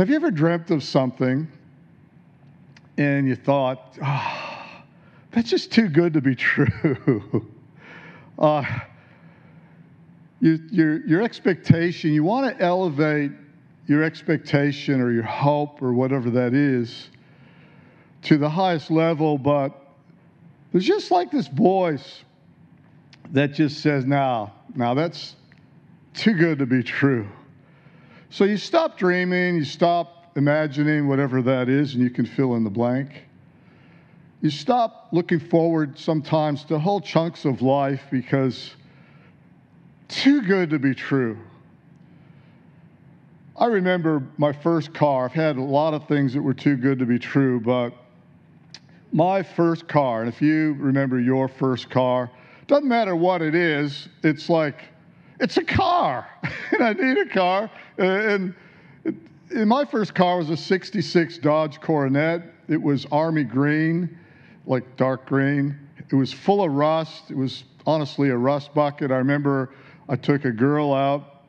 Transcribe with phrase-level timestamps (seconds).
[0.00, 1.46] Have you ever dreamt of something
[2.96, 4.82] and you thought, oh,
[5.30, 7.46] that's just too good to be true?
[8.38, 8.64] uh,
[10.40, 13.30] you, your, your expectation, you want to elevate
[13.88, 17.10] your expectation or your hope or whatever that is
[18.22, 19.86] to the highest level, but
[20.72, 22.24] there's just like this voice
[23.32, 25.36] that just says, now, now that's
[26.14, 27.28] too good to be true.
[28.32, 32.62] So you stop dreaming, you stop imagining whatever that is, and you can fill in
[32.62, 33.24] the blank.
[34.40, 38.74] You stop looking forward sometimes to whole chunks of life because
[40.06, 41.36] too good to be true.
[43.56, 45.24] I remember my first car.
[45.24, 47.92] I've had a lot of things that were too good to be true, but
[49.12, 52.30] my first car, and if you remember your first car,
[52.68, 54.84] doesn't matter what it is, it's like,
[55.40, 56.28] it's a car,
[56.72, 57.70] and I need a car.
[57.98, 58.54] And,
[59.04, 62.42] and my first car was a 66 Dodge Coronet.
[62.68, 64.16] It was army green,
[64.66, 65.76] like dark green.
[66.10, 67.30] It was full of rust.
[67.30, 69.10] It was honestly a rust bucket.
[69.10, 69.70] I remember
[70.08, 71.42] I took a girl out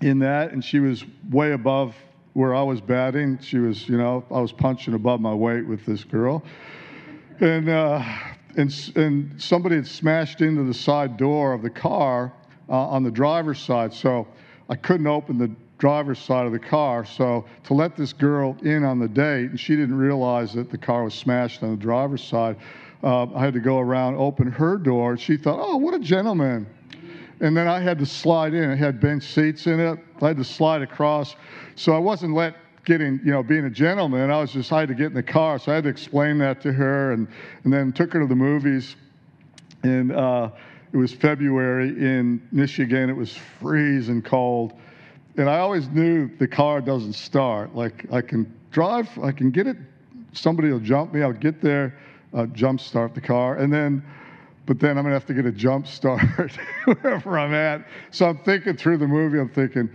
[0.00, 1.94] in that, and she was way above
[2.34, 3.38] where I was batting.
[3.40, 6.42] She was, you know, I was punching above my weight with this girl.
[7.40, 8.02] And, uh,
[8.56, 12.32] and, and somebody had smashed into the side door of the car
[12.68, 13.92] uh, on the driver's side.
[13.92, 14.26] So
[14.68, 17.04] I couldn't open the driver's side of the car.
[17.04, 20.78] So to let this girl in on the date, and she didn't realize that the
[20.78, 22.56] car was smashed on the driver's side,
[23.02, 25.16] uh, I had to go around, open her door.
[25.16, 26.66] She thought, oh, what a gentleman.
[27.40, 28.70] And then I had to slide in.
[28.70, 29.98] It had bench seats in it.
[30.20, 31.34] I had to slide across.
[31.74, 32.54] So I wasn't let
[32.84, 35.22] getting, you know, being a gentleman, I was just, I had to get in the
[35.22, 35.58] car.
[35.58, 37.28] So I had to explain that to her and,
[37.64, 38.96] and then took her to the movies.
[39.82, 40.50] And uh,
[40.92, 43.08] it was February in Michigan.
[43.08, 44.74] It was freezing cold.
[45.36, 47.74] And I always knew the car doesn't start.
[47.74, 49.76] Like I can drive, I can get it,
[50.32, 51.98] somebody will jump me, I'll get there,
[52.34, 53.56] uh, jump start the car.
[53.56, 54.04] And then,
[54.66, 56.20] but then I'm gonna have to get a jump start
[56.84, 57.86] wherever I'm at.
[58.10, 59.88] So I'm thinking through the movie, I'm thinking,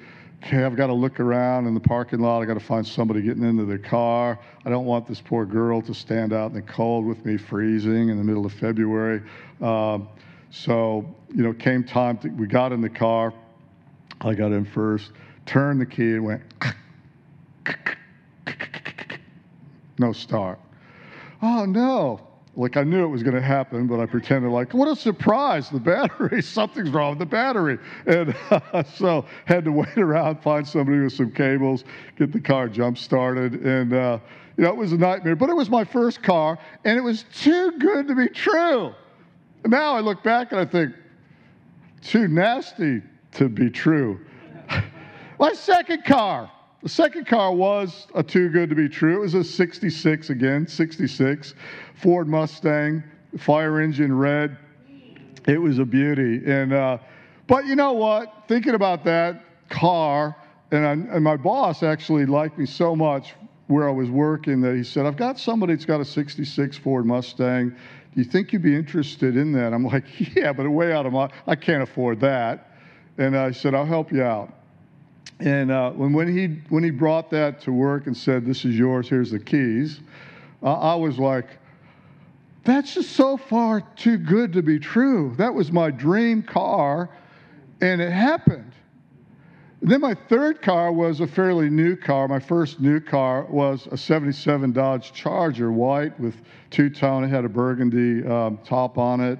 [0.44, 2.42] okay, I've got to look around in the parking lot.
[2.42, 4.40] I've got to find somebody getting into their car.
[4.66, 8.10] I don't want this poor girl to stand out in the cold with me freezing
[8.10, 9.22] in the middle of February.
[9.62, 10.08] Um,
[10.50, 13.34] so, you know, came time, to, we got in the car.
[14.22, 15.12] I got in first,
[15.46, 16.42] turned the key and went,
[20.00, 20.60] no start.
[21.42, 22.20] Oh no,
[22.56, 25.70] like I knew it was going to happen, but I pretended like, what a surprise!
[25.70, 27.78] The battery, something's wrong with the battery,
[28.08, 31.84] and uh, so had to wait around, find somebody with some cables,
[32.18, 34.18] get the car jump started, and uh,
[34.58, 35.36] you know it was a nightmare.
[35.36, 38.96] But it was my first car, and it was too good to be true.
[39.68, 40.94] Now I look back and I think,
[42.02, 43.02] too nasty
[43.34, 44.26] to be true.
[45.40, 46.50] my second car.
[46.84, 49.18] The second car was a too good to be true.
[49.18, 51.54] It was a 66 again, 66
[51.96, 53.04] Ford Mustang,
[53.38, 54.58] fire engine red.
[55.48, 56.42] It was a beauty.
[56.46, 57.00] And, uh,
[57.48, 58.44] but you know what?
[58.48, 60.36] Thinking about that car,
[60.72, 63.34] and, I, and my boss actually liked me so much
[63.68, 67.06] where I was working that he said, I've got somebody that's got a 66 Ford
[67.06, 67.76] Mustang.
[68.18, 69.74] You think you'd be interested in that?
[69.74, 70.04] I'm like,
[70.36, 72.72] yeah, but way out of my, I can't afford that.
[73.20, 74.52] And I said, I'll help you out.
[75.40, 78.76] And uh, when, when, he, when he brought that to work and said, This is
[78.76, 80.00] yours, here's the keys,
[80.64, 81.46] I was like,
[82.64, 85.36] That's just so far too good to be true.
[85.38, 87.12] That was my dream car,
[87.82, 88.72] and it happened.
[89.82, 92.28] Then my third car was a fairly new car.
[92.28, 96.36] My first new car was a 77 Dodge Charger, white with
[96.72, 97.24] two tone.
[97.24, 99.40] It had a burgundy um, top on it.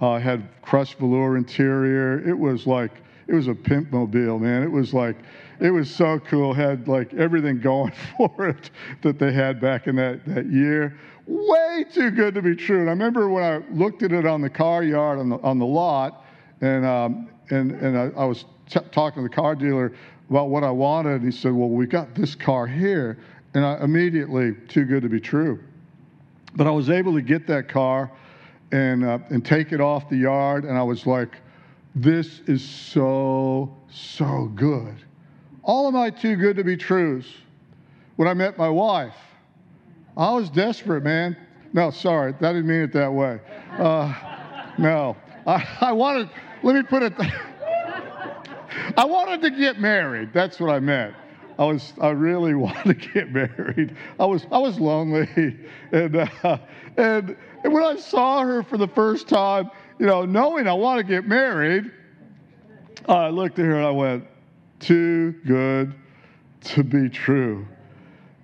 [0.00, 2.20] Uh, had crushed velour interior.
[2.28, 2.92] It was like
[3.28, 4.62] it was a pimp mobile, man.
[4.62, 5.16] It was like,
[5.60, 6.54] it was so cool.
[6.54, 8.70] Had like everything going for it
[9.02, 10.98] that they had back in that, that year.
[11.26, 12.80] Way too good to be true.
[12.80, 15.58] And I remember when I looked at it on the car yard on the, on
[15.58, 16.24] the lot,
[16.62, 19.92] and, um, and, and I, I was t- talking to the car dealer
[20.30, 21.22] about what I wanted.
[21.22, 23.18] And he said, Well, we got this car here.
[23.54, 25.62] And I immediately, too good to be true.
[26.54, 28.10] But I was able to get that car
[28.72, 30.64] and, uh, and take it off the yard.
[30.64, 31.36] And I was like,
[31.94, 34.94] this is so, so good.
[35.62, 37.28] All of my too good to be truths.
[38.16, 39.14] When I met my wife,
[40.16, 41.36] I was desperate, man.
[41.72, 43.40] No, sorry, I didn't mean it that way.
[43.78, 44.12] Uh,
[44.78, 45.16] no,
[45.46, 46.30] I, I wanted,
[46.62, 47.12] let me put it,
[48.96, 50.32] I wanted to get married.
[50.32, 51.14] That's what I meant.
[51.58, 53.96] I was, I really wanted to get married.
[54.18, 55.28] I was, I was lonely,
[55.92, 56.58] and uh,
[56.96, 60.98] and, and when I saw her for the first time, you know, knowing I want
[60.98, 61.90] to get married,
[63.08, 64.24] I looked at her and I went,
[64.80, 65.94] too good
[66.60, 67.66] to be true.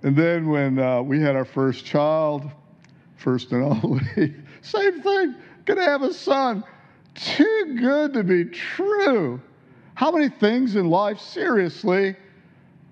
[0.03, 2.49] And then when uh, we had our first child,
[3.17, 5.35] first and only, same thing,
[5.65, 6.63] gonna have a son.
[7.13, 9.41] Too good to be true.
[9.95, 12.15] How many things in life, seriously,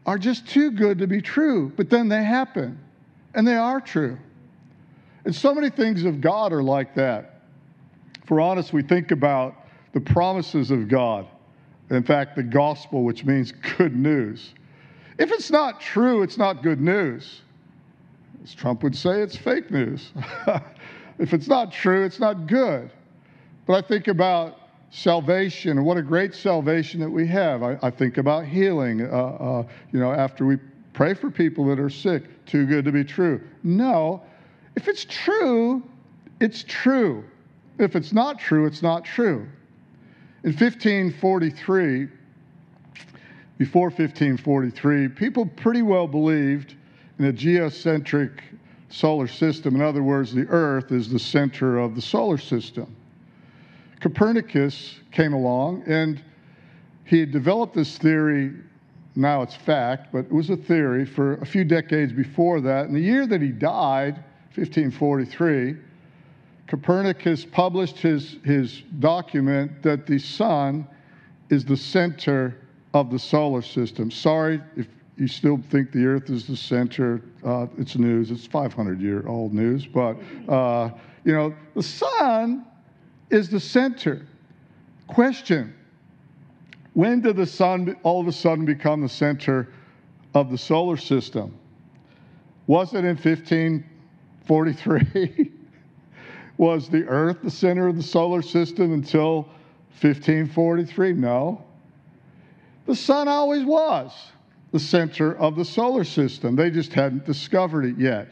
[0.06, 2.80] are just too good to be true, but then they happen
[3.36, 4.18] and they are true.
[5.26, 7.42] And so many things of God are like that.
[8.26, 9.56] For honest, we think about
[9.94, 11.28] the promises of God.
[11.90, 14.54] In fact, the gospel, which means good news.
[15.20, 17.42] If it's not true, it's not good news.
[18.44, 20.12] As Trump would say, it's fake news.
[21.20, 22.92] if it's not true, it's not good.
[23.66, 24.58] But I think about
[24.94, 27.64] salvation what a great salvation that we have.
[27.64, 29.02] I, I think about healing.
[29.02, 30.58] Uh, uh, you know, after we
[30.94, 33.42] pray for people that are sick, too good to be true.
[33.64, 34.22] No,
[34.76, 35.84] if it's true,
[36.40, 37.24] it's true.
[37.80, 39.48] If it's not true, it's not true.
[40.44, 42.08] In 1543,
[43.58, 46.76] before 1543, people pretty well believed
[47.18, 48.44] in a geocentric
[48.90, 49.76] solar system.
[49.76, 52.96] In other words, the Earth is the center of the solar system.
[54.04, 56.22] Copernicus came along and
[57.06, 58.52] he had developed this theory.
[59.16, 62.88] Now it's fact, but it was a theory for a few decades before that.
[62.88, 64.16] In the year that he died,
[64.56, 65.78] 1543,
[66.68, 70.86] Copernicus published his, his document that the sun
[71.50, 72.58] is the center
[72.94, 74.12] of the solar system.
[74.12, 77.22] Sorry if you still think the earth is the center.
[77.46, 80.18] Uh, it's news, it's 500 year old news, but
[80.50, 80.90] uh,
[81.24, 82.66] you know, the sun
[83.34, 84.26] is the center.
[85.08, 85.74] Question
[86.94, 89.70] When did the sun all of a sudden become the center
[90.36, 91.58] of the solar system?
[92.68, 95.52] Was it in 1543?
[96.58, 99.50] Was the Earth the center of the solar system until
[100.00, 101.14] 1543?
[101.14, 101.66] No.
[102.86, 104.14] The sun always was
[104.72, 106.56] the center of the solar system.
[106.56, 108.32] They just hadn't discovered it yet.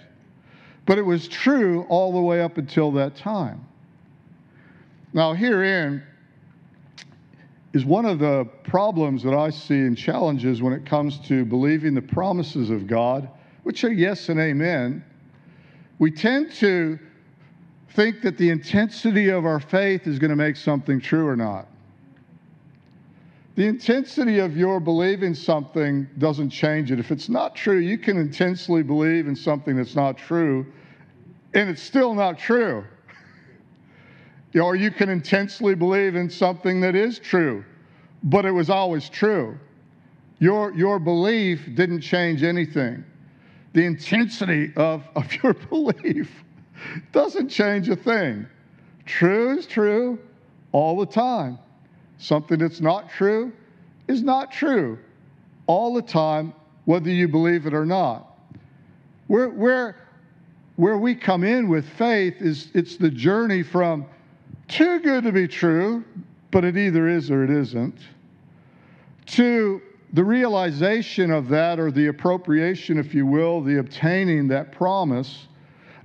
[0.85, 3.65] But it was true all the way up until that time.
[5.13, 6.03] Now, herein
[7.73, 11.93] is one of the problems that I see and challenges when it comes to believing
[11.93, 13.29] the promises of God,
[13.63, 15.03] which are yes and amen.
[15.99, 16.97] We tend to
[17.93, 21.67] think that the intensity of our faith is going to make something true or not.
[23.55, 26.99] The intensity of your believing something doesn't change it.
[26.99, 30.65] If it's not true, you can intensely believe in something that's not true,
[31.53, 32.85] and it's still not true.
[34.55, 37.63] Or you can intensely believe in something that is true,
[38.23, 39.57] but it was always true.
[40.39, 43.03] Your, your belief didn't change anything.
[43.73, 46.31] The intensity of, of your belief
[47.11, 48.47] doesn't change a thing.
[49.05, 50.19] True is true
[50.71, 51.59] all the time.
[52.17, 53.51] Something that's not true
[54.07, 54.99] is not true
[55.67, 56.53] all the time,
[56.85, 58.37] whether you believe it or not.
[59.27, 59.95] Where, where,
[60.75, 64.05] where we come in with faith is it's the journey from
[64.71, 66.03] too good to be true,
[66.49, 67.99] but it either is or it isn't,
[69.27, 69.81] to
[70.13, 75.47] the realization of that or the appropriation, if you will, the obtaining that promise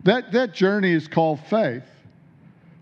[0.06, 1.82] that, that journey is called faith.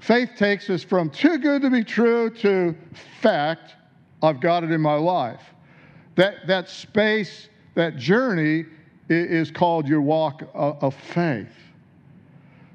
[0.01, 2.75] Faith takes us from too good to be true to
[3.23, 3.77] fact,
[4.23, 5.41] I've got it in my life.
[6.17, 8.67] That, that space, that journey
[9.09, 11.49] is called your walk of faith.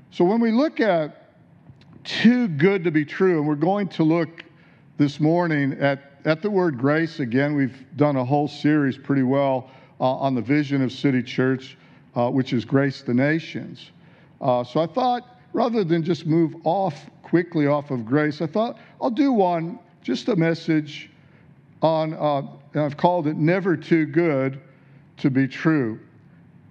[0.10, 1.19] So when we look at
[2.04, 4.44] too good to be true, and we're going to look
[4.98, 9.70] this morning at, at the word grace again, we've done a whole series pretty well
[10.00, 11.78] uh, on the vision of City Church,
[12.16, 13.92] uh, which is Grace the Nations.
[14.42, 18.78] Uh, so I thought rather than just move off quickly off of grace, I thought
[19.02, 21.10] I'll do one, just a message
[21.82, 22.44] on, uh,
[22.76, 24.60] I've called it Never Too Good
[25.18, 26.00] to Be True.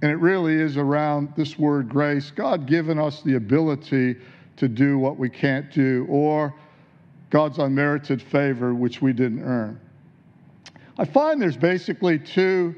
[0.03, 4.17] And it really is around this word grace, God given us the ability
[4.59, 6.55] to do what we can't do, or
[7.31, 9.81] God's unmerited favor, which we didn't earn.
[10.99, 12.75] I find there's basically two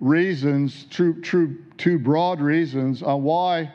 [0.00, 3.72] reasons, true, true, two broad reasons on why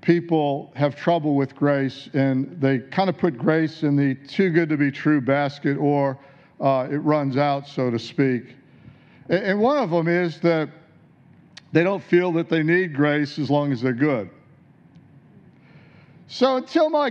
[0.00, 4.68] people have trouble with grace and they kind of put grace in the too good
[4.68, 6.18] to be true basket or
[6.60, 8.54] uh, it runs out, so to speak.
[9.28, 10.70] And, and one of them is that
[11.72, 14.30] they don't feel that they need grace as long as they're good.
[16.32, 17.10] So until my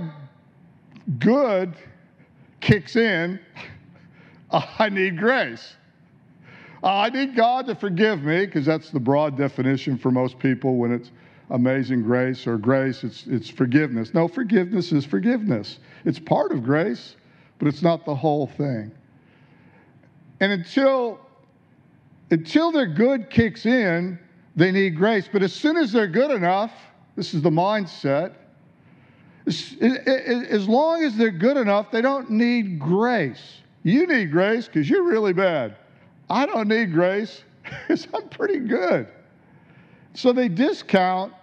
[1.19, 1.75] good
[2.61, 3.37] kicks in,
[4.51, 5.73] I need grace.
[6.81, 10.77] Uh, I need God to forgive me because that's the broad definition for most people
[10.77, 11.11] when it's
[11.49, 14.13] amazing grace or grace, it's, it's forgiveness.
[14.13, 15.79] No, forgiveness is forgiveness.
[16.05, 17.17] It's part of grace,
[17.57, 18.89] but it's not the whole thing.
[20.39, 21.19] And until,
[22.31, 24.17] until their good kicks in,
[24.55, 25.27] they need grace.
[25.29, 26.71] But as soon as they're good enough,
[27.17, 28.35] this is the mindset,
[29.49, 33.61] as long as they're good enough, they don't need grace.
[33.83, 35.75] You need grace because you're really bad.
[36.29, 39.07] I don't need grace because I'm pretty good.
[40.13, 41.33] So they discount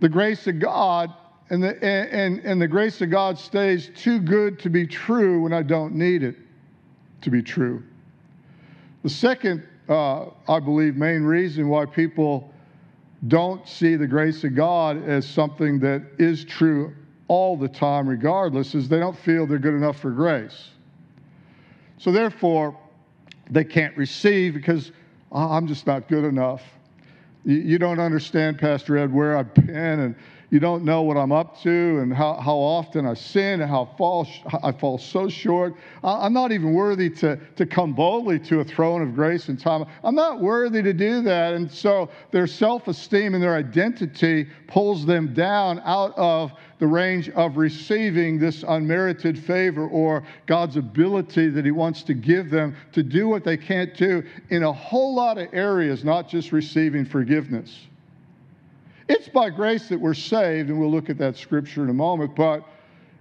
[0.00, 1.12] the grace of God,
[1.50, 5.52] and the, and, and the grace of God stays too good to be true when
[5.52, 6.36] I don't need it
[7.22, 7.82] to be true.
[9.02, 12.52] The second, uh, I believe, main reason why people
[13.28, 16.94] don't see the grace of God as something that is true
[17.30, 20.70] all the time, regardless, is they don't feel they're good enough for grace.
[21.96, 22.76] So therefore,
[23.48, 24.90] they can't receive because
[25.30, 26.60] oh, I'm just not good enough.
[27.44, 30.14] You, don't understand, Pastor Ed, where I've been, and
[30.50, 33.94] you don't know what I'm up to, and how, how often I sin, and how
[33.96, 34.28] fall,
[34.64, 35.74] I fall so short.
[36.02, 39.84] I'm not even worthy to, to come boldly to a throne of grace and time.
[40.02, 41.54] I'm not worthy to do that.
[41.54, 47.28] And so their self esteem and their identity pulls them down out of the range
[47.30, 53.02] of receiving this unmerited favor or God's ability that He wants to give them to
[53.02, 57.86] do what they can't do in a whole lot of areas, not just receiving forgiveness.
[59.08, 62.34] It's by grace that we're saved, and we'll look at that scripture in a moment,
[62.34, 62.64] but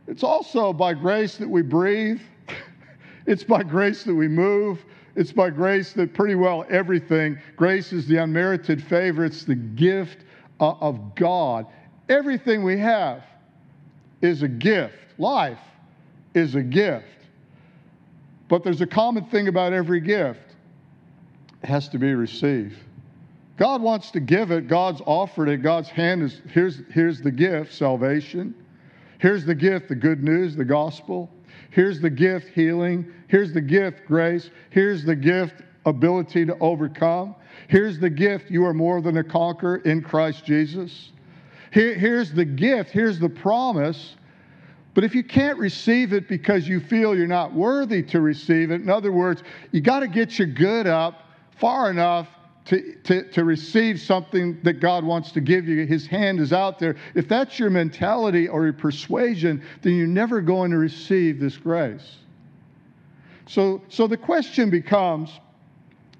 [0.07, 2.21] it's also by grace that we breathe.
[3.25, 4.85] it's by grace that we move.
[5.15, 10.19] It's by grace that pretty well everything, grace is the unmerited favor, it's the gift
[10.61, 11.65] uh, of God.
[12.07, 13.23] Everything we have
[14.21, 14.95] is a gift.
[15.17, 15.59] Life
[16.33, 17.05] is a gift.
[18.47, 20.41] But there's a common thing about every gift
[21.61, 22.77] it has to be received.
[23.57, 27.73] God wants to give it, God's offered it, God's hand is here's, here's the gift,
[27.73, 28.55] salvation.
[29.19, 31.29] Here's the gift, the good news, the gospel.
[31.71, 33.11] Here's the gift, healing.
[33.27, 34.49] Here's the gift, grace.
[34.69, 37.35] Here's the gift, ability to overcome.
[37.67, 41.11] Here's the gift, you are more than a conqueror in Christ Jesus.
[41.71, 44.15] Here, here's the gift, here's the promise.
[44.93, 48.81] But if you can't receive it because you feel you're not worthy to receive it,
[48.81, 51.23] in other words, you got to get your good up
[51.57, 52.27] far enough
[52.65, 55.85] to, to, to receive something that God wants to give you.
[55.85, 56.95] His hand is out there.
[57.15, 62.17] If that's your mentality or your persuasion, then you're never going to receive this grace.
[63.47, 65.31] So, so the question becomes,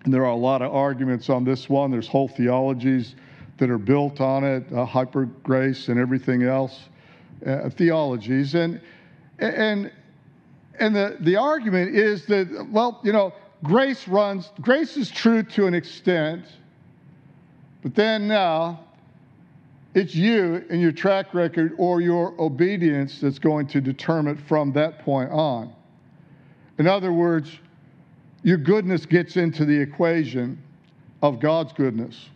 [0.05, 3.15] and there are a lot of arguments on this one, there's whole theologies
[3.59, 6.89] that are built on it, uh, hyper grace and everything else,
[7.45, 8.55] uh, theologies.
[8.55, 8.81] And,
[9.37, 9.91] and,
[10.79, 15.67] and the, the argument is that, well, you know, grace runs, grace is true to
[15.67, 16.45] an extent,
[17.83, 18.79] but then now
[19.93, 24.99] it's you and your track record or your obedience that's going to determine from that
[24.99, 25.73] point on.
[26.77, 27.51] In other words,
[28.43, 30.61] your goodness gets into the equation
[31.21, 32.29] of God's goodness.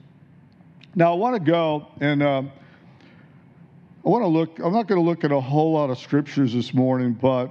[0.96, 2.44] Now, I want to go and uh,
[4.06, 6.54] I want to look, I'm not going to look at a whole lot of scriptures
[6.54, 7.50] this morning, but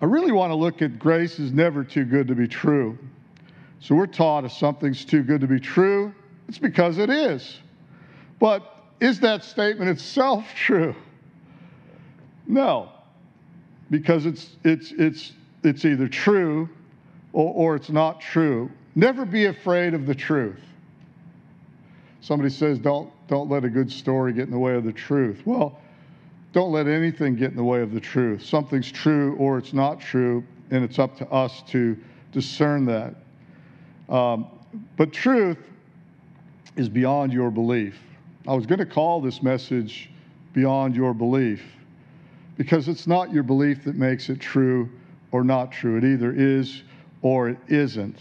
[0.00, 2.98] I really want to look at grace is never too good to be true.
[3.78, 6.12] So we're taught if something's too good to be true,
[6.48, 7.60] it's because it is.
[8.40, 8.62] But
[9.00, 10.96] is that statement itself true?
[12.46, 12.90] No,
[13.90, 15.32] because it's, it's, it's,
[15.62, 16.68] it's either true
[17.32, 18.70] or, or it's not true.
[18.96, 20.60] Never be afraid of the truth.
[22.24, 25.42] Somebody says, don't, don't let a good story get in the way of the truth.
[25.44, 25.78] Well,
[26.54, 28.42] don't let anything get in the way of the truth.
[28.42, 31.98] Something's true or it's not true, and it's up to us to
[32.32, 33.14] discern that.
[34.08, 34.46] Um,
[34.96, 35.58] but truth
[36.76, 37.98] is beyond your belief.
[38.48, 40.08] I was going to call this message
[40.54, 41.62] Beyond Your Belief
[42.56, 44.88] because it's not your belief that makes it true
[45.30, 45.98] or not true.
[45.98, 46.84] It either is
[47.20, 48.16] or it isn't.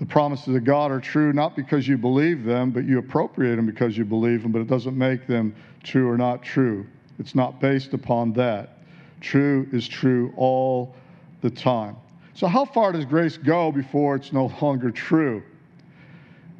[0.00, 3.66] The promises of God are true not because you believe them, but you appropriate them
[3.66, 6.86] because you believe them, but it doesn't make them true or not true.
[7.18, 8.78] It's not based upon that.
[9.20, 10.94] True is true all
[11.42, 11.96] the time.
[12.32, 15.42] So, how far does grace go before it's no longer true?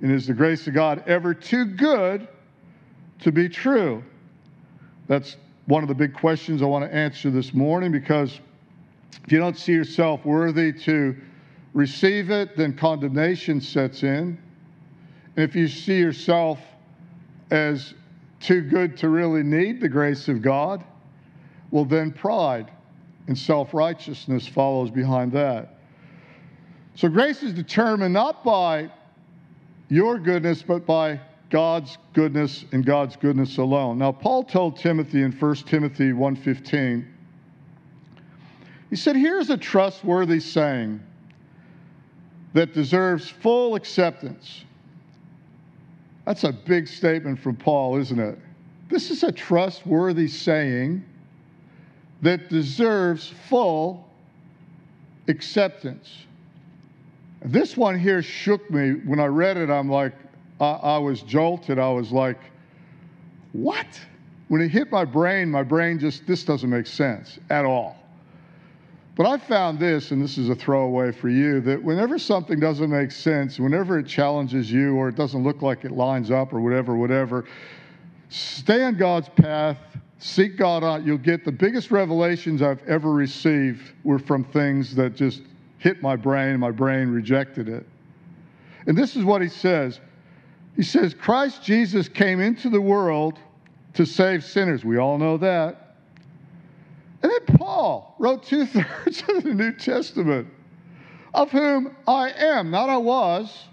[0.03, 2.29] And is the grace of God ever too good
[3.21, 4.05] to be true?
[5.07, 8.39] That's one of the big questions I want to answer this morning because
[9.25, 11.17] if you don't see yourself worthy to
[11.73, 14.39] receive it, then condemnation sets in.
[15.37, 16.59] And if you see yourself
[17.51, 17.95] as
[18.41, 20.85] too good to really need the grace of God,
[21.71, 22.71] well, then pride
[23.29, 25.77] and self righteousness follows behind that.
[26.95, 28.91] So grace is determined not by
[29.89, 33.99] your goodness, but by God's goodness and God's goodness alone.
[33.99, 37.07] Now, Paul told Timothy in 1 Timothy 1:15,
[38.89, 41.01] he said, "Here's a trustworthy saying
[42.53, 44.65] that deserves full acceptance.
[46.27, 48.39] That's a big statement from Paul, isn't it?
[48.89, 51.05] This is a trustworthy saying
[52.23, 54.09] that deserves full
[55.29, 56.27] acceptance.
[57.43, 58.95] This one here shook me.
[59.07, 60.13] When I read it, I'm like,
[60.61, 61.79] I, I was jolted.
[61.79, 62.39] I was like,
[63.53, 63.87] what?
[64.49, 67.97] When it hit my brain, my brain just, this doesn't make sense at all.
[69.21, 72.89] But I found this, and this is a throwaway for you, that whenever something doesn't
[72.89, 76.61] make sense, whenever it challenges you or it doesn't look like it lines up or
[76.63, 77.45] whatever, whatever,
[78.31, 79.77] stay on God's path,
[80.21, 81.05] seek God out.
[81.05, 85.43] You'll get the biggest revelations I've ever received were from things that just
[85.77, 87.87] hit my brain, and my brain rejected it.
[88.87, 90.01] And this is what he says
[90.77, 93.39] He says, Christ Jesus came into the world
[93.93, 94.83] to save sinners.
[94.83, 95.90] We all know that.
[97.23, 100.49] And then Paul wrote two thirds of the New Testament,
[101.35, 103.65] of whom I am, not I was.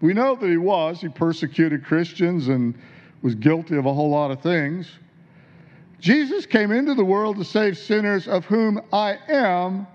[0.00, 1.00] We know that he was.
[1.00, 2.74] He persecuted Christians and
[3.22, 4.90] was guilty of a whole lot of things.
[6.00, 9.86] Jesus came into the world to save sinners, of whom I am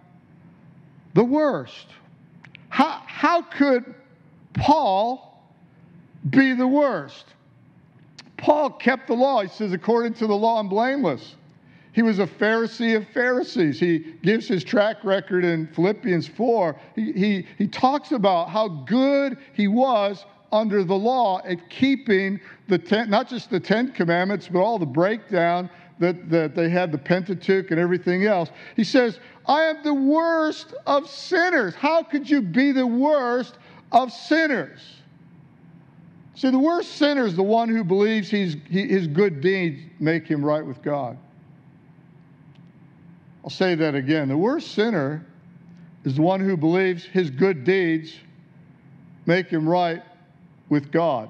[1.15, 1.87] the worst.
[2.69, 3.95] How, how could
[4.53, 5.41] Paul
[6.29, 7.25] be the worst?
[8.37, 9.41] Paul kept the law.
[9.41, 11.35] He says, according to the law, I'm blameless.
[11.95, 13.79] He was a Pharisee of Pharisees.
[13.79, 16.75] He gives his track record in Philippians 4.
[16.93, 22.77] He, he, he talks about how good he was under the law at keeping the
[22.77, 26.97] ten, not just the Ten Commandments, but all the breakdown that, that they had the
[26.97, 28.49] Pentateuch and everything else.
[28.75, 31.75] He says, I am the worst of sinners.
[31.75, 33.57] How could you be the worst
[33.93, 34.81] of sinners?
[36.33, 40.27] See, the worst sinner is the one who believes he's, he, his good deeds make
[40.27, 41.17] him right with God.
[43.45, 44.27] I'll say that again.
[44.27, 45.23] The worst sinner
[46.03, 48.15] is the one who believes his good deeds
[49.27, 50.01] make him right
[50.69, 51.29] with God.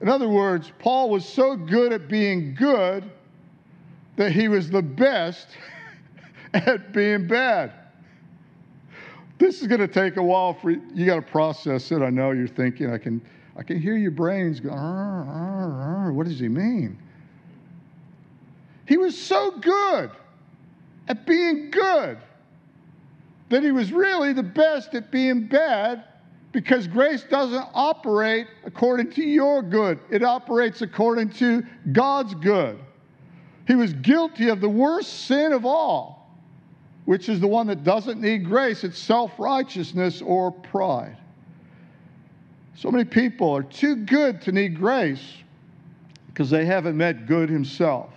[0.00, 3.10] In other words, Paul was so good at being good
[4.14, 5.48] that he was the best
[6.54, 7.72] at being bad.
[9.38, 12.02] This is going to take a while for you, you got to process it.
[12.02, 13.20] I know you're thinking, I can,
[13.56, 16.12] I can hear your brains going, arr, arr, arr.
[16.12, 16.96] what does he mean?
[18.86, 20.12] He was so good
[21.08, 22.18] at being good
[23.50, 26.04] that he was really the best at being bad
[26.52, 32.78] because grace doesn't operate according to your good, it operates according to God's good.
[33.66, 36.30] He was guilty of the worst sin of all,
[37.06, 41.16] which is the one that doesn't need grace it's self righteousness or pride.
[42.76, 45.38] So many people are too good to need grace
[46.28, 48.13] because they haven't met good himself.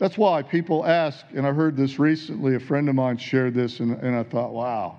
[0.00, 3.80] That's why people ask, and I heard this recently, a friend of mine shared this,
[3.80, 4.98] and, and I thought, wow.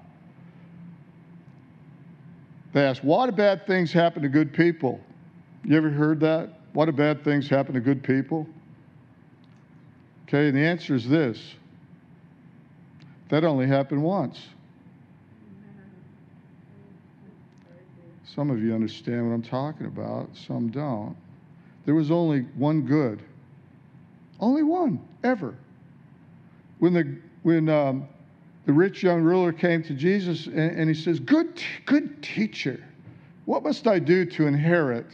[2.71, 5.01] They ask, why do bad things happen to good people?
[5.65, 6.59] You ever heard that?
[6.73, 8.47] Why do bad things happen to good people?
[10.27, 11.55] Okay, and the answer is this
[13.29, 14.39] that only happened once.
[18.35, 21.15] Some of you understand what I'm talking about, some don't.
[21.85, 23.23] There was only one good.
[24.41, 25.55] Only one, ever.
[26.79, 28.07] When the, when, um,
[28.65, 32.83] the rich young ruler came to Jesus and, and he says, good, good teacher,
[33.45, 35.05] what must I do to inherit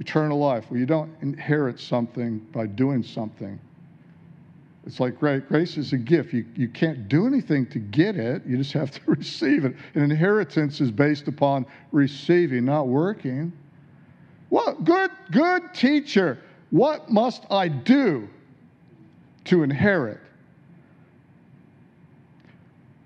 [0.00, 0.66] eternal life?
[0.70, 3.58] Well, you don't inherit something by doing something.
[4.86, 6.32] It's like grace is a gift.
[6.32, 9.76] You, you can't do anything to get it, you just have to receive it.
[9.94, 13.52] An inheritance is based upon receiving, not working.
[14.48, 16.38] What good, good teacher,
[16.70, 18.28] what must I do
[19.50, 20.20] to inherit?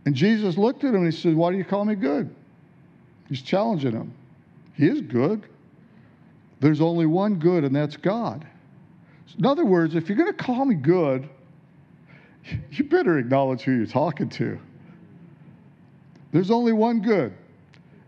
[0.06, 2.34] And Jesus looked at him and he said, Why do you call me good?
[3.28, 4.12] He's challenging him.
[4.74, 5.46] He is good.
[6.60, 8.46] There's only one good, and that's God.
[9.38, 11.28] In other words, if you're going to call me good,
[12.70, 14.58] you better acknowledge who you're talking to.
[16.32, 17.32] There's only one good,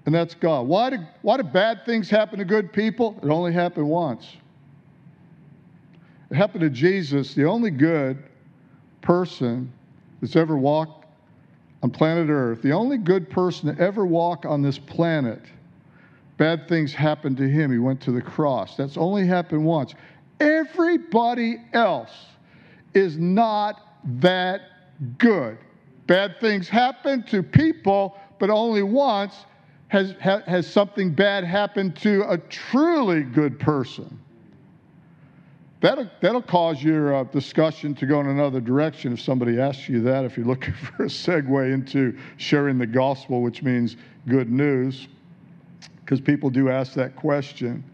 [0.05, 0.67] and that's God.
[0.67, 3.19] Why do, why do bad things happen to good people?
[3.23, 4.27] It only happened once.
[6.31, 8.23] It happened to Jesus, the only good
[9.01, 9.73] person
[10.21, 11.07] that's ever walked
[11.83, 15.43] on planet Earth, the only good person to ever walk on this planet.
[16.37, 17.71] Bad things happened to him.
[17.71, 18.77] He went to the cross.
[18.77, 19.95] That's only happened once.
[20.41, 22.13] Everybody else
[22.93, 23.81] is not
[24.21, 24.63] that
[25.19, 25.59] good.
[26.07, 29.45] Bad things happen to people, but only once
[29.89, 34.19] has, has something bad happened to a truly good person.
[35.87, 40.01] That'll, that'll cause your uh, discussion to go in another direction if somebody asks you
[40.01, 43.97] that, if you're looking for a segue into sharing the gospel, which means
[44.27, 45.07] good news,
[46.01, 47.85] because people do ask that question.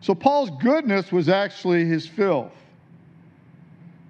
[0.00, 2.52] So Paul's goodness was actually his filth.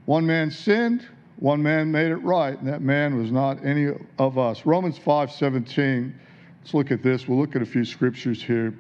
[0.05, 4.37] One man sinned, one man made it right, and that man was not any of
[4.37, 4.67] us.
[4.67, 6.15] Romans 5 17.
[6.61, 7.27] Let's look at this.
[7.27, 8.75] We'll look at a few scriptures here.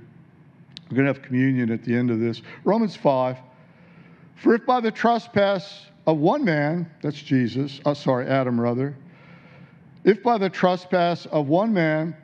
[0.90, 2.42] We're going to have communion at the end of this.
[2.64, 3.38] Romans 5.
[4.36, 8.94] For if by the trespass of one man, that's Jesus, uh, sorry, Adam rather,
[10.04, 12.16] if by the trespass of one man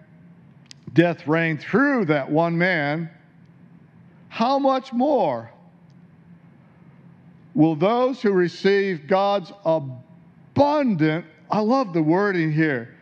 [0.92, 3.10] death reigned through that one man,
[4.28, 5.50] how much more
[7.54, 12.94] will those who receive God's abundant, I love the wording here,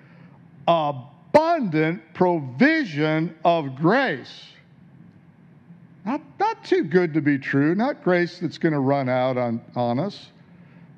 [0.67, 4.47] abundant provision of grace.
[6.11, 9.61] Not, not too good to be true, not grace that's going to run out on,
[9.77, 10.31] on us,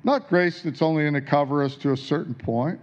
[0.03, 2.79] not grace that's only going to cover us to a certain point.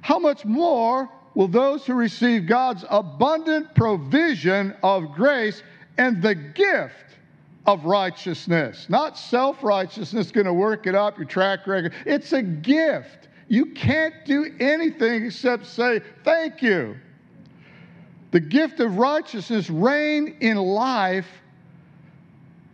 [0.00, 5.62] How much more will those who receive God's abundant provision of grace
[5.98, 6.94] and the gift
[7.64, 8.86] of righteousness.
[8.88, 11.92] Not self righteousness going to work it up, your track record.
[12.06, 13.28] It's a gift.
[13.46, 16.96] You can't do anything except say, Thank you.
[18.30, 21.26] The gift of righteousness reign in life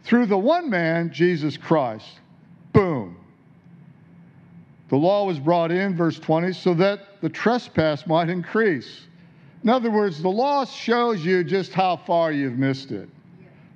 [0.04, 2.20] through the one man, Jesus Christ.
[2.72, 3.16] Boom.
[4.88, 9.06] The law was brought in, verse 20, so that the trespass might increase.
[9.64, 13.08] In other words, the law shows you just how far you've missed it.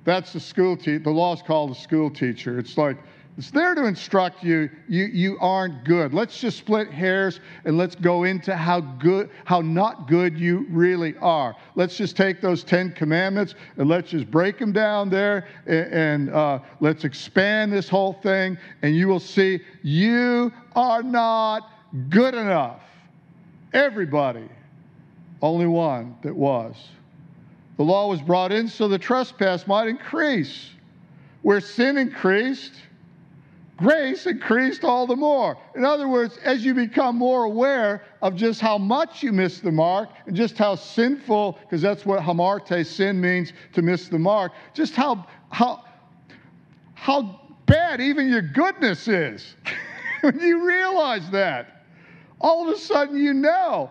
[0.03, 0.99] That's the school teacher.
[0.99, 2.57] The law is called a school teacher.
[2.59, 2.97] It's like,
[3.41, 6.13] it's there to instruct you, you, you aren't good.
[6.13, 11.15] Let's just split hairs and let's go into how good, how not good you really
[11.17, 11.55] are.
[11.73, 16.29] Let's just take those Ten Commandments and let's just break them down there and, and
[16.29, 21.67] uh, let's expand this whole thing, and you will see you are not
[22.09, 22.81] good enough.
[23.73, 24.49] Everybody,
[25.41, 26.75] only one that was.
[27.77, 30.69] The law was brought in so the trespass might increase.
[31.41, 32.73] Where sin increased,
[33.81, 35.57] grace increased all the more.
[35.75, 39.71] In other words, as you become more aware of just how much you miss the
[39.71, 44.51] mark and just how sinful, because that's what hamartia sin means to miss the mark,
[44.73, 45.83] just how how
[46.93, 49.55] how bad even your goodness is.
[50.21, 51.85] when you realize that,
[52.39, 53.89] all of a sudden you know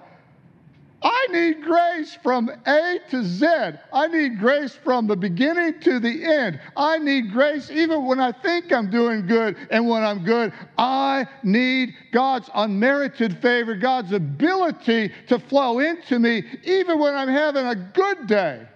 [1.03, 3.47] I need grace from A to Z.
[3.93, 6.61] I need grace from the beginning to the end.
[6.77, 10.53] I need grace even when I think I'm doing good and when I'm good.
[10.77, 17.67] I need God's unmerited favor, God's ability to flow into me even when I'm having
[17.67, 18.67] a good day.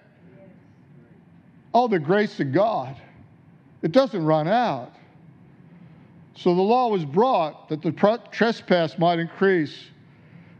[1.72, 2.96] All the grace of God.
[3.82, 4.92] It doesn't run out.
[6.36, 7.92] So the law was brought that the
[8.32, 9.90] trespass might increase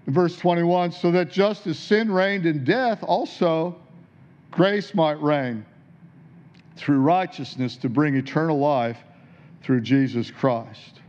[0.06, 3.76] verse 21 so that just as sin reigned in death, also
[4.50, 5.64] grace might reign
[6.76, 8.98] through righteousness to bring eternal life
[9.62, 11.00] through Jesus Christ.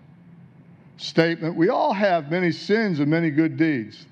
[0.98, 4.06] Statement We all have many sins and many good deeds.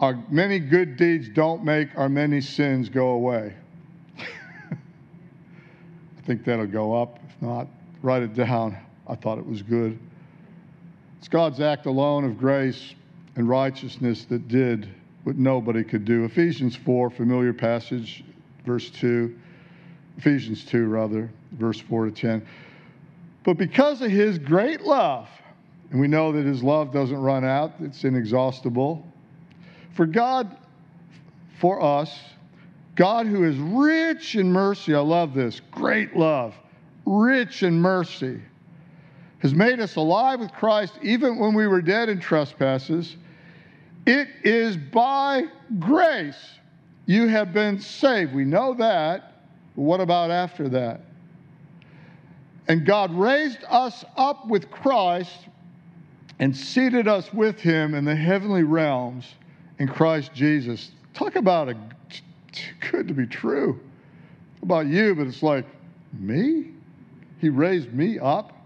[0.00, 3.52] Our many good deeds don't make our many sins go away.
[4.18, 4.76] I
[6.24, 7.18] think that'll go up.
[7.28, 7.66] If not,
[8.00, 8.76] write it down.
[9.06, 9.98] I thought it was good.
[11.18, 12.94] It's God's act alone of grace
[13.38, 14.88] and righteousness that did
[15.22, 16.24] what nobody could do.
[16.24, 18.24] Ephesians 4, familiar passage,
[18.66, 19.32] verse 2.
[20.18, 22.44] Ephesians 2, rather, verse 4 to 10.
[23.44, 25.28] But because of his great love,
[25.92, 29.06] and we know that his love doesn't run out, it's inexhaustible.
[29.94, 30.56] For God,
[31.60, 32.18] for us,
[32.96, 36.56] God who is rich in mercy, I love this, great love,
[37.06, 38.40] rich in mercy,
[39.38, 43.16] has made us alive with Christ even when we were dead in trespasses.
[44.08, 45.44] It is by
[45.78, 46.42] grace
[47.04, 48.32] you have been saved.
[48.32, 49.42] We know that.
[49.76, 51.02] But what about after that?
[52.68, 55.48] And God raised us up with Christ
[56.38, 59.26] and seated us with him in the heavenly realms
[59.78, 60.90] in Christ Jesus.
[61.12, 61.76] Talk about a
[62.90, 63.78] good to be true
[64.62, 65.66] about you, but it's like,
[66.18, 66.70] me?
[67.42, 68.56] He raised me up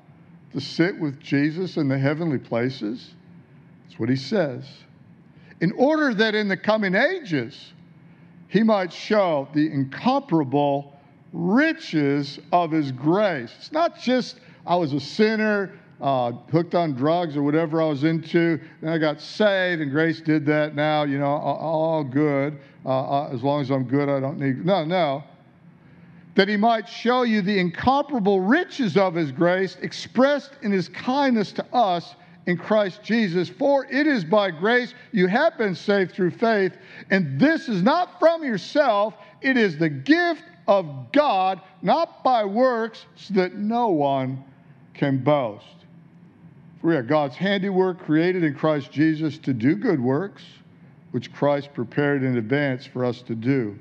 [0.53, 3.11] to sit with Jesus in the heavenly places?
[3.89, 4.65] That's what he says
[5.63, 7.73] in order that in the coming ages
[8.49, 11.01] he might show the incomparable
[11.33, 13.55] riches of his grace.
[13.57, 18.03] It's not just I was a sinner, uh, hooked on drugs or whatever I was
[18.05, 20.75] into, and I got saved and grace did that.
[20.75, 22.59] Now, you know, all good.
[22.85, 24.67] Uh, uh, as long as I'm good, I don't need.
[24.67, 25.23] No, no.
[26.35, 31.53] That he might show you the incomparable riches of his grace expressed in his kindness
[31.53, 33.49] to us in Christ Jesus.
[33.49, 36.77] For it is by grace you have been saved through faith,
[37.11, 43.07] and this is not from yourself, it is the gift of God, not by works,
[43.17, 44.43] so that no one
[44.95, 45.65] can boast.
[46.81, 50.43] For we are God's handiwork, created in Christ Jesus to do good works,
[51.13, 53.79] which Christ prepared in advance for us to do.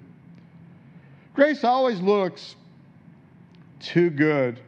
[1.34, 2.56] Grace always looks
[3.80, 4.60] too good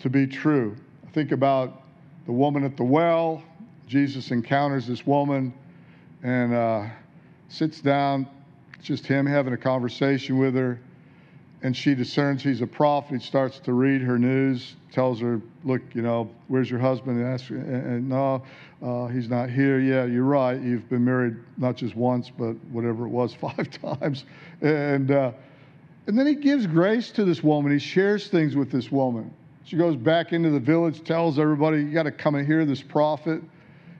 [0.00, 0.76] to be true.
[1.06, 1.82] I think about
[2.28, 3.42] the woman at the well.
[3.86, 5.50] Jesus encounters this woman
[6.22, 6.84] and uh,
[7.48, 8.26] sits down,
[8.82, 10.78] just him having a conversation with her.
[11.62, 13.22] And she discerns he's a prophet.
[13.22, 17.18] He starts to read her news, tells her, Look, you know, where's your husband?
[17.18, 18.42] And, asks, and, and no,
[18.82, 19.80] uh, he's not here.
[19.80, 20.60] Yeah, you're right.
[20.60, 24.26] You've been married not just once, but whatever it was, five times.
[24.60, 25.32] And, uh,
[26.06, 27.72] and then he gives grace to this woman.
[27.72, 29.32] He shares things with this woman.
[29.68, 32.80] She goes back into the village, tells everybody, You got to come and hear this
[32.80, 33.42] prophet.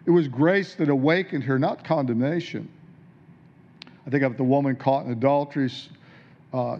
[0.06, 2.70] It was grace that awakened her, not condemnation.
[4.06, 5.70] I think of the woman caught in adultery.
[6.54, 6.78] Uh,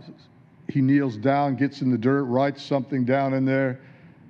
[0.69, 3.79] he kneels down, gets in the dirt, writes something down in there.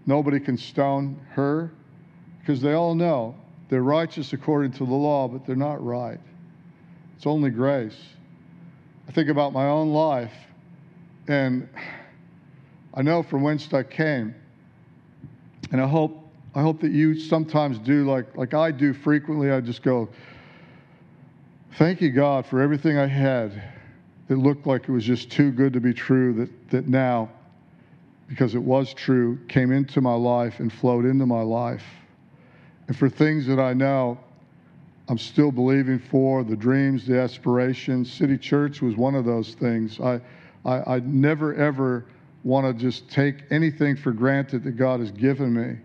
[0.06, 1.70] Nobody can stone her
[2.40, 3.36] because they all know
[3.68, 6.18] they're righteous according to the law, but they're not right.
[7.16, 7.96] It's only grace.
[9.06, 10.34] I think about my own life,
[11.28, 11.68] and
[12.92, 14.34] I know from whence I came.
[15.70, 19.50] And I hope I hope that you sometimes do like like I do frequently.
[19.50, 20.08] I just go,
[21.74, 23.62] thank you God for everything I had
[24.28, 26.32] that looked like it was just too good to be true.
[26.34, 27.30] That that now,
[28.28, 31.84] because it was true, came into my life and flowed into my life.
[32.86, 34.18] And for things that I know
[35.10, 38.12] I'm still believing for, the dreams, the aspirations.
[38.12, 40.00] City Church was one of those things.
[40.00, 40.20] I
[40.64, 42.04] I, I never ever
[42.44, 45.78] want to just take anything for granted that God has given me,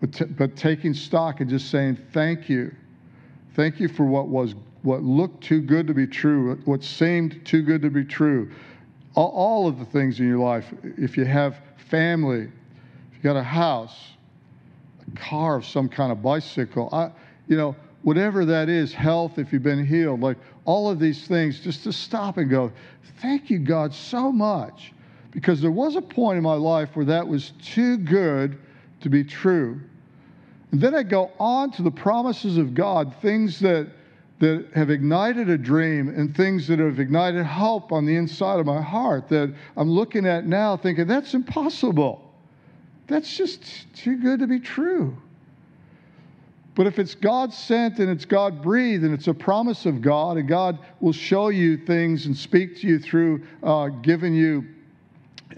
[0.00, 2.74] but, t- but taking stock and just saying, thank you.
[3.54, 7.62] Thank you for what was what looked too good to be true, what seemed too
[7.62, 8.50] good to be true.
[9.14, 10.72] All, all of the things in your life.
[10.82, 11.56] If you have
[11.90, 14.12] family, if you got a house,
[15.12, 17.10] a car of some kind of bicycle, I,
[17.48, 21.58] you know, whatever that is, health, if you've been healed, like all of these things,
[21.60, 22.70] just to stop and go,
[23.20, 24.92] thank you, God, so much
[25.30, 28.58] because there was a point in my life where that was too good
[29.00, 29.80] to be true.
[30.72, 33.88] And then I go on to the promises of God, things that,
[34.38, 38.66] that have ignited a dream and things that have ignited hope on the inside of
[38.66, 42.24] my heart that I'm looking at now thinking, that's impossible.
[43.06, 43.62] That's just
[43.94, 45.16] too good to be true.
[46.74, 50.36] But if it's God sent and it's God breathed and it's a promise of God,
[50.36, 54.64] and God will show you things and speak to you through uh, giving you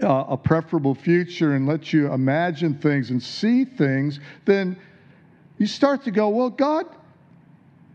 [0.03, 4.77] uh, a preferable future and let you imagine things and see things, then
[5.57, 6.85] you start to go, well, God,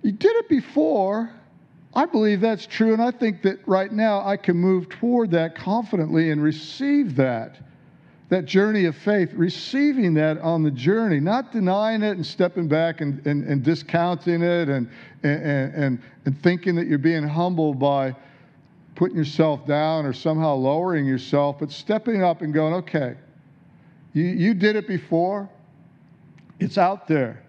[0.02, 1.30] you did it before.
[1.94, 5.56] I believe that's true, and I think that right now I can move toward that
[5.56, 7.56] confidently and receive that.
[8.28, 13.00] That journey of faith, receiving that on the journey, not denying it and stepping back
[13.00, 14.90] and, and, and discounting it and,
[15.22, 18.14] and, and, and thinking that you're being humbled by
[18.96, 23.14] putting yourself down or somehow lowering yourself, but stepping up and going, okay,
[24.14, 25.48] you, you did it before.
[26.58, 27.42] It's out there.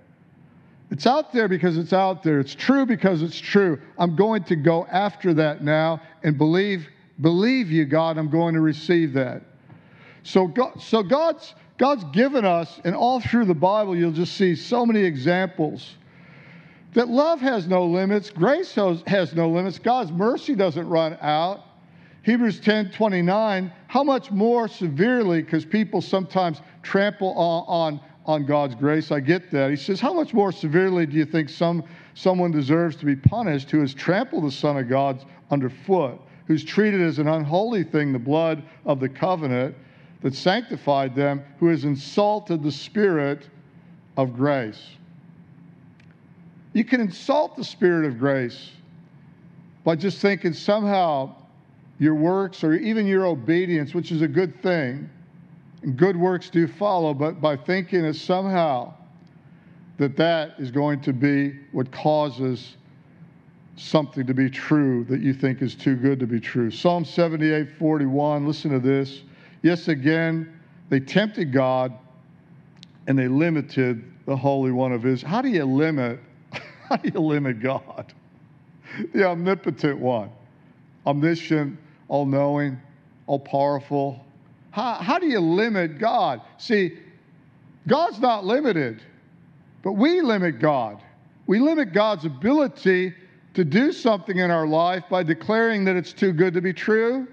[0.91, 2.39] It's out there because it's out there.
[2.39, 3.79] It's true because it's true.
[3.97, 6.87] I'm going to go after that now and believe,
[7.21, 9.41] believe you, God, I'm going to receive that.
[10.23, 14.55] So, God, so God's, God's given us, and all through the Bible, you'll just see
[14.55, 15.95] so many examples
[16.97, 21.63] that love has no limits, grace has no limits, God's mercy doesn't run out.
[22.23, 28.73] Hebrews 10 29, how much more severely, because people sometimes trample on, on, on God's
[28.73, 29.11] grace.
[29.11, 29.69] I get that.
[29.69, 31.83] He says, How much more severely do you think some,
[32.15, 37.01] someone deserves to be punished who has trampled the Son of God underfoot, who's treated
[37.01, 39.75] as an unholy thing the blood of the covenant
[40.23, 43.49] that sanctified them, who has insulted the Spirit
[44.17, 44.97] of grace?
[46.77, 48.69] You can insult the Spirit of grace
[49.83, 51.33] by just thinking somehow
[51.97, 55.09] your works or even your obedience, which is a good thing,
[55.81, 58.93] and good works do follow, but by thinking that somehow
[59.97, 62.77] that that is going to be what causes
[63.75, 66.69] something to be true that you think is too good to be true.
[66.69, 69.23] Psalm 78 41, listen to this.
[69.63, 70.59] Yes, again,
[70.89, 71.91] they tempted God
[73.07, 75.31] and they limited the Holy One of Israel.
[75.31, 76.19] How do you limit
[76.89, 78.13] how do you limit God?
[79.13, 80.29] The omnipotent one,
[81.05, 82.79] omniscient, all knowing,
[83.27, 84.25] all powerful.
[84.71, 86.41] How, how do you limit God?
[86.57, 86.97] See,
[87.87, 89.01] God's not limited,
[89.83, 91.01] but we limit God.
[91.45, 93.13] We limit God's ability
[93.53, 97.27] to do something in our life by declaring that it's too good to be true,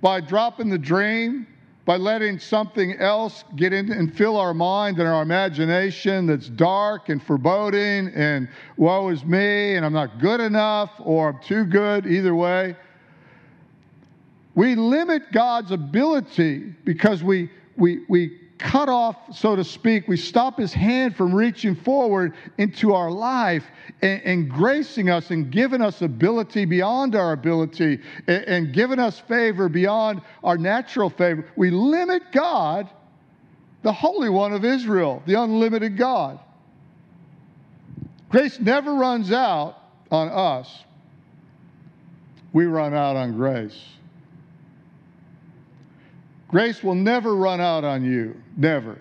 [0.00, 1.46] by dropping the dream,
[1.84, 7.10] by letting something else get in and fill our mind and our imagination that's dark
[7.10, 12.06] and foreboding and woe is me and I'm not good enough or I'm too good,
[12.06, 12.74] either way.
[14.54, 20.58] We limit God's ability because we, we, we cut off, so to speak, we stop
[20.58, 23.64] his hand from reaching forward into our life
[24.00, 29.20] and, and gracing us and giving us ability beyond our ability and, and giving us
[29.20, 31.46] favor beyond our natural favor.
[31.56, 32.88] We limit God,
[33.82, 36.40] the Holy One of Israel, the unlimited God.
[38.30, 39.76] Grace never runs out
[40.10, 40.84] on us,
[42.54, 43.78] we run out on grace.
[46.54, 48.40] Grace will never run out on you.
[48.56, 48.96] Never.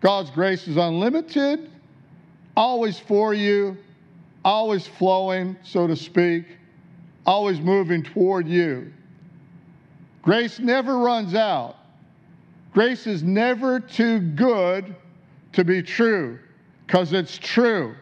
[0.00, 1.70] God's grace is unlimited,
[2.56, 3.76] always for you,
[4.42, 6.46] always flowing, so to speak,
[7.26, 8.90] always moving toward you.
[10.22, 11.76] Grace never runs out.
[12.72, 14.96] Grace is never too good
[15.52, 16.38] to be true
[16.86, 17.94] because it's true.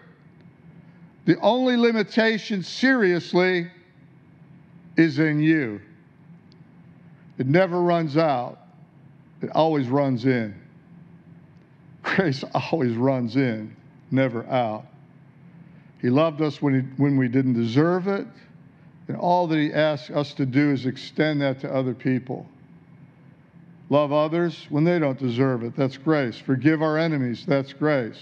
[1.24, 3.68] The only limitation, seriously,
[4.96, 5.81] is in you.
[7.38, 8.59] It never runs out,
[9.42, 10.55] it always runs in.
[12.03, 13.75] Grace always runs in,
[14.11, 14.87] never out.
[16.01, 18.27] He loved us when, he, when we didn't deserve it,
[19.09, 22.47] and all that He asks us to do is extend that to other people.
[23.90, 25.77] Love others when they don't deserve it.
[25.77, 26.38] That's grace.
[26.38, 27.44] Forgive our enemies.
[27.47, 28.18] That's grace.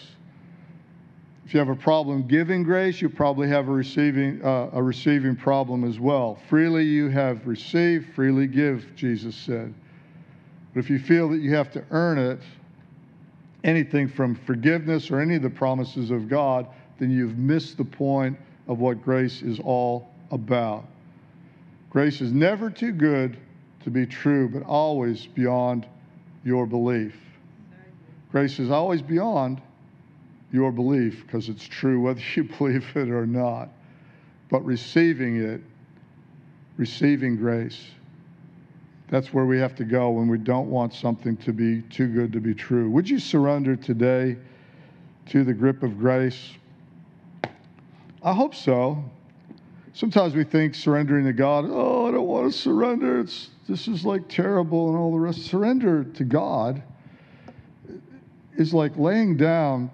[1.44, 5.36] If you have a problem giving grace, you probably have a receiving, uh, a receiving
[5.36, 6.38] problem as well.
[6.48, 9.74] Freely you have received, freely give, Jesus said.
[10.72, 12.40] But if you feel that you have to earn it,
[13.64, 16.66] anything from forgiveness or any of the promises of God,
[16.98, 20.84] then you've missed the point of what grace is all about.
[21.90, 23.36] Grace is never too good
[23.84, 25.86] to be true, but always beyond
[26.44, 27.14] your belief.
[28.30, 29.60] Grace is always beyond
[30.52, 33.70] your belief because it's true whether you believe it or not.
[34.50, 35.62] But receiving it,
[36.76, 37.82] receiving grace,
[39.08, 42.32] that's where we have to go when we don't want something to be too good
[42.32, 42.90] to be true.
[42.90, 44.36] Would you surrender today
[45.26, 46.52] to the grip of grace?
[48.22, 49.02] I hope so.
[49.94, 53.20] Sometimes we think surrendering to God, oh, I don't want to surrender.
[53.20, 55.44] It's, this is like terrible and all the rest.
[55.44, 56.82] Surrender to God
[58.56, 59.90] is like laying down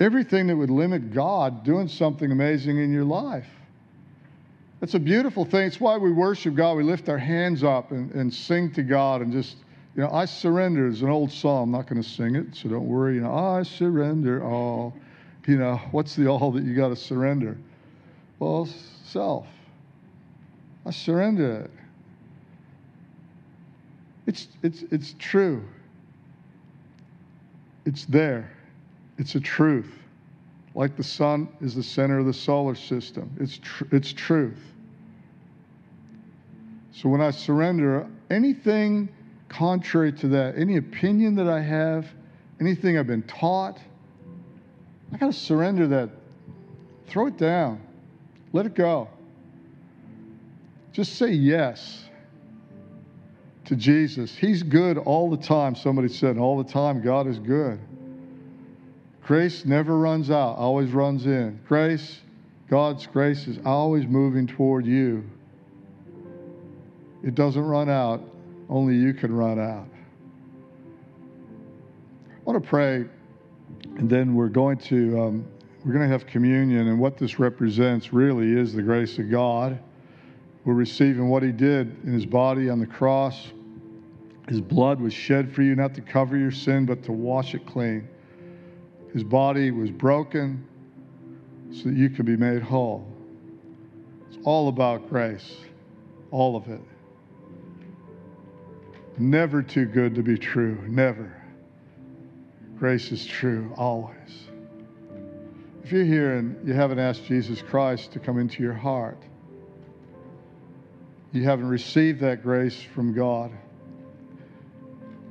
[0.00, 3.46] everything that would limit God doing something amazing in your life.
[4.82, 5.66] It's a beautiful thing.
[5.66, 6.76] It's why we worship God.
[6.76, 9.56] We lift our hands up and, and sing to God and just,
[9.94, 11.64] you know, I surrender is an old song.
[11.64, 13.16] I'm not going to sing it, so don't worry.
[13.16, 14.94] You know, I surrender all.
[15.46, 17.58] You know, what's the all that you got to surrender?
[18.38, 18.66] Well,
[19.04, 19.46] self.
[20.86, 21.70] I surrender it.
[24.26, 25.62] It's, it's, it's true.
[27.84, 28.50] It's there.
[29.20, 29.92] It's a truth.
[30.74, 34.58] Like the sun is the center of the solar system, it's, tr- it's truth.
[36.92, 39.10] So when I surrender anything
[39.48, 42.06] contrary to that, any opinion that I have,
[42.60, 43.78] anything I've been taught,
[45.12, 46.08] I got to surrender that.
[47.06, 47.80] Throw it down.
[48.52, 49.08] Let it go.
[50.92, 52.04] Just say yes
[53.66, 54.34] to Jesus.
[54.34, 55.74] He's good all the time.
[55.74, 57.80] Somebody said, all the time, God is good.
[59.22, 61.60] Grace never runs out, always runs in.
[61.66, 62.20] Grace,
[62.68, 65.24] God's grace is always moving toward you.
[67.22, 68.22] It doesn't run out,
[68.68, 69.88] only you can run out.
[72.28, 73.04] I want to pray,
[73.96, 75.46] and then we're going to um,
[75.84, 79.78] we're going to have communion, and what this represents really is the grace of God.
[80.64, 83.48] We're receiving what He did in His body on the cross.
[84.48, 87.64] His blood was shed for you, not to cover your sin, but to wash it
[87.66, 88.08] clean.
[89.12, 90.66] His body was broken
[91.72, 93.06] so that you could be made whole.
[94.28, 95.56] It's all about grace,
[96.30, 96.80] all of it.
[99.18, 101.36] Never too good to be true, never.
[102.78, 104.16] Grace is true, always.
[105.82, 109.18] If you're here and you haven't asked Jesus Christ to come into your heart,
[111.32, 113.50] you haven't received that grace from God.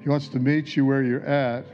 [0.01, 1.65] He wants to meet you where you're at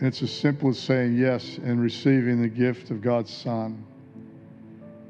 [0.00, 3.84] it's as simple as saying yes and receiving the gift of God's Son.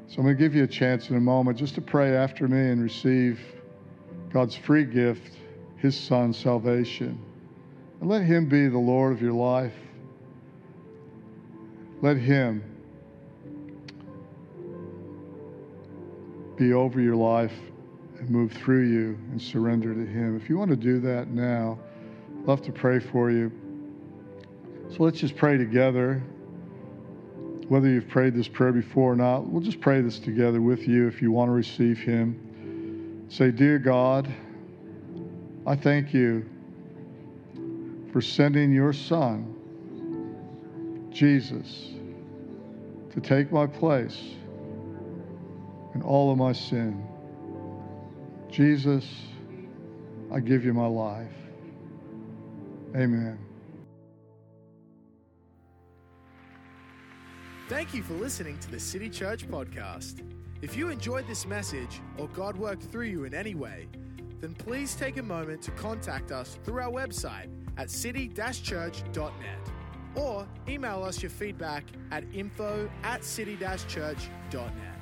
[0.07, 2.47] So I'm going to give you a chance in a moment just to pray after
[2.47, 3.39] me and receive
[4.31, 5.31] God's free gift,
[5.77, 7.19] His Son's salvation.
[7.99, 9.73] And let Him be the Lord of your life.
[12.01, 12.63] Let Him
[16.57, 17.53] be over your life
[18.19, 20.35] and move through you and surrender to Him.
[20.35, 21.79] If you want to do that now,
[22.39, 23.51] I'd love to pray for you.
[24.95, 26.21] So let's just pray together.
[27.67, 31.07] Whether you've prayed this prayer before or not, we'll just pray this together with you
[31.07, 33.25] if you want to receive Him.
[33.27, 34.31] Say, Dear God,
[35.65, 36.45] I thank you
[38.11, 39.55] for sending your Son,
[41.09, 41.89] Jesus,
[43.13, 44.19] to take my place
[45.95, 47.03] in all of my sin.
[48.51, 49.07] Jesus,
[50.31, 51.33] I give you my life.
[52.95, 53.39] Amen.
[57.69, 60.21] Thank you for listening to the City Church podcast.
[60.61, 63.87] If you enjoyed this message or God worked through you in any way,
[64.41, 67.47] then please take a moment to contact us through our website
[67.77, 69.71] at city-church.net
[70.15, 74.92] or email us your feedback at info at city-church.net.